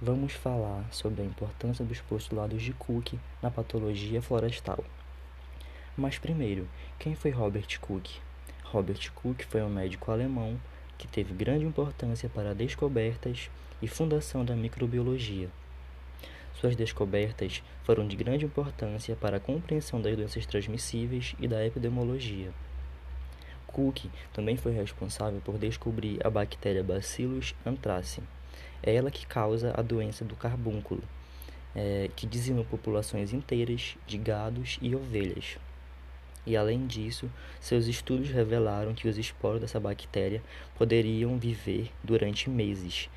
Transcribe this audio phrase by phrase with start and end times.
[0.00, 4.84] vamos falar sobre a importância dos postulados de Cook na patologia florestal.
[5.96, 6.68] Mas primeiro,
[7.00, 8.08] quem foi Robert Cook?
[8.62, 10.56] Robert Cook foi um médico alemão
[10.96, 13.50] que teve grande importância para descobertas
[13.82, 15.48] e fundação da microbiologia.
[16.60, 22.52] Suas descobertas foram de grande importância para a compreensão das doenças transmissíveis e da epidemiologia.
[23.66, 28.37] Cook também foi responsável por descobrir a bactéria Bacillus anthracis.
[28.82, 31.02] É ela que causa a doença do carbúnculo,
[31.74, 35.58] é, que dizima populações inteiras de gados e ovelhas.
[36.46, 37.30] E além disso,
[37.60, 40.42] seus estudos revelaram que os esporos dessa bactéria
[40.76, 43.10] poderiam viver durante meses,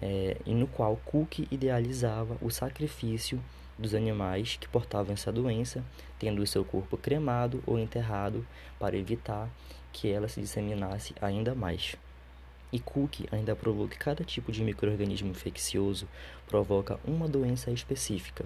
[0.00, 3.42] é, e no qual Cook idealizava o sacrifício
[3.78, 5.82] dos animais que portavam essa doença,
[6.18, 8.46] tendo o seu corpo cremado ou enterrado
[8.78, 9.48] para evitar
[9.92, 11.96] que ela se disseminasse ainda mais.
[12.72, 16.06] E Cook ainda provou que cada tipo de microorganismo infeccioso
[16.46, 18.44] provoca uma doença específica.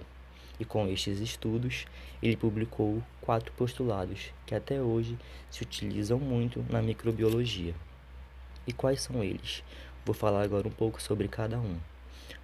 [0.59, 1.85] E com estes estudos,
[2.21, 5.17] ele publicou quatro postulados que até hoje
[5.49, 7.75] se utilizam muito na microbiologia.
[8.65, 9.63] E quais são eles?
[10.05, 11.77] Vou falar agora um pouco sobre cada um.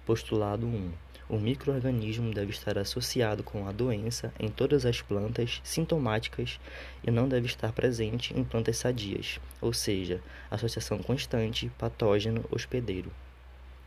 [0.04, 0.92] Postulado 1.
[1.32, 6.58] O microorganismo deve estar associado com a doença em todas as plantas sintomáticas
[7.06, 10.20] e não deve estar presente em plantas sadias, ou seja,
[10.50, 13.12] associação constante patógeno-hospedeiro.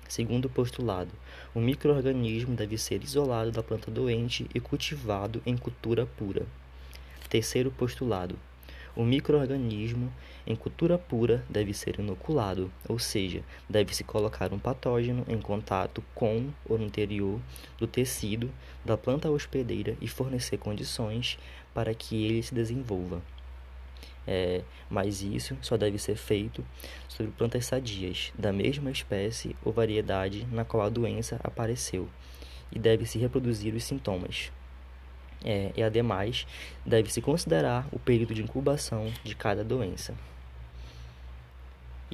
[0.07, 1.11] Segundo postulado,
[1.53, 6.45] o microorganismo deve ser isolado da planta doente e cultivado em cultura pura.
[7.29, 8.39] Terceiro postulado,
[8.95, 10.11] o microorganismo
[10.45, 16.49] em cultura pura deve ser inoculado, ou seja, deve-se colocar um patógeno em contato com
[16.69, 17.39] no interior
[17.77, 18.51] do tecido
[18.85, 21.39] da planta hospedeira e fornecer condições
[21.73, 23.21] para que ele se desenvolva.
[24.27, 26.63] É, mas isso só deve ser feito
[27.09, 32.07] sobre plantas sadias, da mesma espécie ou variedade na qual a doença apareceu,
[32.71, 34.51] e deve-se reproduzir os sintomas.
[35.43, 36.47] É, e ademais,
[36.85, 40.15] deve-se considerar o período de incubação de cada doença.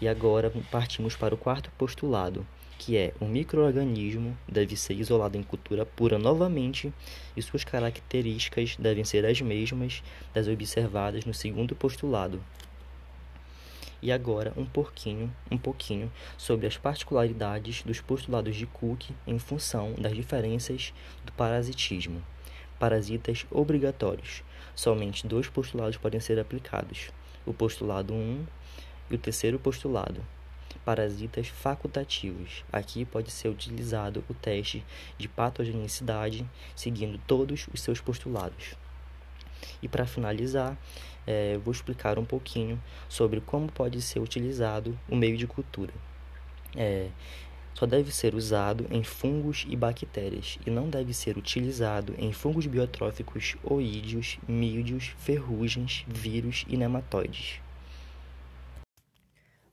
[0.01, 2.45] E agora partimos para o quarto postulado,
[2.79, 6.93] que é o microorganismo deve ser isolado em cultura pura novamente
[7.35, 10.01] e suas características devem ser as mesmas
[10.33, 12.41] das observadas no segundo postulado.
[14.01, 19.93] E agora um pouquinho, um pouquinho sobre as particularidades dos postulados de Cook em função
[19.99, 20.93] das diferenças
[21.25, 22.23] do parasitismo.
[22.79, 24.41] Parasitas obrigatórios.
[24.73, 27.09] Somente dois postulados podem ser aplicados:
[27.45, 28.45] o postulado 1
[29.11, 30.25] e o terceiro postulado.
[30.85, 32.63] Parasitas facultativos.
[32.71, 34.85] Aqui pode ser utilizado o teste
[35.17, 38.75] de patogenicidade, seguindo todos os seus postulados.
[39.81, 40.77] E para finalizar,
[41.27, 45.93] é, vou explicar um pouquinho sobre como pode ser utilizado o meio de cultura.
[46.75, 47.09] É,
[47.73, 52.65] só deve ser usado em fungos e bactérias e não deve ser utilizado em fungos
[52.65, 57.61] biotróficos, oídeos, mídios, ferrugens, vírus e nematóides.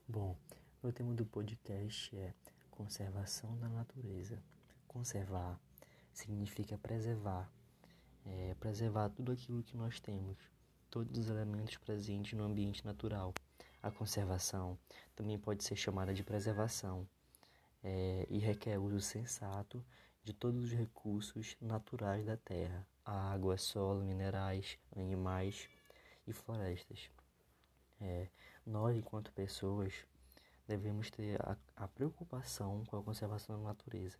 [0.06, 0.36] Bom,
[0.82, 2.32] o tema do podcast é
[2.70, 4.40] conservação da natureza.
[4.86, 5.58] Conservar
[6.12, 7.50] significa preservar,
[8.24, 10.38] é, preservar tudo aquilo que nós temos,
[10.88, 13.34] todos os elementos presentes no ambiente natural.
[13.82, 14.78] A conservação
[15.14, 17.06] também pode ser chamada de preservação
[17.88, 19.82] é, e requer uso sensato
[20.24, 25.68] de todos os recursos naturais da terra, água, solo, minerais, animais
[26.26, 27.08] e florestas.
[28.00, 28.26] É,
[28.66, 29.94] nós, enquanto pessoas,
[30.66, 34.18] devemos ter a, a, preocupação com a conservação da natureza,